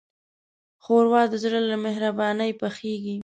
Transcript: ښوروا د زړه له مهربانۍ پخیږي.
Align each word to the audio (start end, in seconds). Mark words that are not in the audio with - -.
ښوروا 0.83 1.21
د 1.31 1.33
زړه 1.43 1.59
له 1.69 1.75
مهربانۍ 1.85 2.51
پخیږي. 2.61 3.17